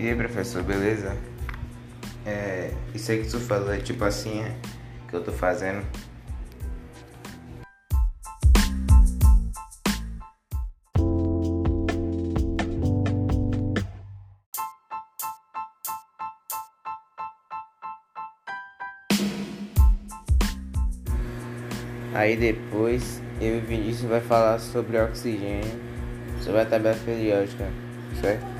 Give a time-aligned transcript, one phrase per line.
[0.00, 1.14] E aí, professor, beleza?
[2.24, 4.56] É, isso aí que tu falou é tipo assim, é,
[5.06, 5.84] que eu tô fazendo.
[22.14, 25.78] Aí depois eu e o Vinícius vai falar sobre oxigênio,
[26.40, 27.68] sobre a tabela periódica,
[28.18, 28.59] certo?